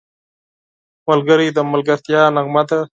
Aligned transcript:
ملګری 1.09 1.47
د 1.53 1.59
ملګرتیا 1.71 2.21
نغمه 2.35 2.63
ده 2.69 2.79